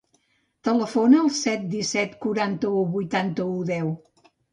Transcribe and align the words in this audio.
Telefona 0.67 1.19
al 1.23 1.27
set, 1.39 1.67
disset, 1.73 2.15
quaranta-u, 2.23 2.79
vuitanta-u, 2.95 3.53
deu. 3.69 3.93